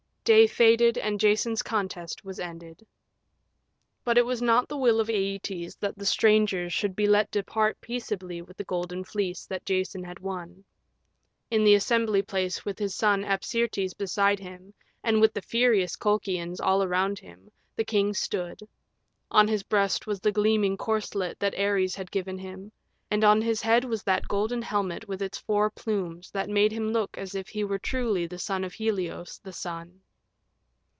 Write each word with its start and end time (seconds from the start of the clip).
Day 0.23 0.45
faded, 0.45 0.99
and 0.99 1.19
Jason's 1.19 1.63
contest 1.63 2.23
was 2.23 2.39
ended. 2.39 2.85
But 4.05 4.19
it 4.19 4.25
was 4.25 4.39
not 4.39 4.69
the 4.69 4.77
will 4.77 4.99
of 4.99 5.07
Æetes 5.07 5.79
that 5.79 5.97
the 5.97 6.05
strangers 6.05 6.71
should 6.71 6.95
be 6.95 7.07
let 7.07 7.31
depart 7.31 7.81
peaceably 7.81 8.39
with 8.39 8.55
the 8.55 8.63
Golden 8.63 9.03
Fleece 9.03 9.47
that 9.47 9.65
Jason 9.65 10.03
had 10.03 10.19
won. 10.19 10.63
In 11.49 11.63
the 11.63 11.73
assembly 11.73 12.21
place, 12.21 12.63
with 12.63 12.77
his 12.77 12.93
son 12.93 13.23
Apsyrtus 13.23 13.95
beside 13.97 14.37
him, 14.39 14.75
and 15.03 15.19
with 15.19 15.33
the 15.33 15.41
furious 15.41 15.95
Colchians 15.95 16.59
all 16.61 16.83
around 16.83 17.17
him, 17.17 17.49
the 17.75 17.83
king 17.83 18.13
stood: 18.13 18.59
on 19.31 19.47
his 19.47 19.63
breast 19.63 20.05
was 20.05 20.19
the 20.19 20.31
gleaming 20.31 20.77
corselet 20.77 21.39
that 21.39 21.57
Ares 21.59 21.95
had 21.95 22.11
given 22.11 22.37
him, 22.37 22.71
and 23.09 23.23
on 23.23 23.41
his 23.41 23.63
head 23.63 23.83
was 23.85 24.03
that 24.03 24.27
golden 24.27 24.61
helmet 24.61 25.07
with 25.07 25.19
its 25.21 25.39
four 25.39 25.71
plumes 25.71 26.29
that 26.29 26.47
made 26.47 26.71
him 26.71 26.91
look 26.93 27.17
as 27.17 27.33
if 27.33 27.49
he 27.49 27.63
were 27.63 27.79
truly 27.79 28.27
the 28.27 28.39
son 28.39 28.63
of 28.63 28.71
Helios, 28.73 29.39
the 29.39 29.51
Sun. 29.51 29.99